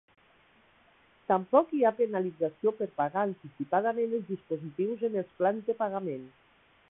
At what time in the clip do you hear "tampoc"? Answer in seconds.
1.31-1.73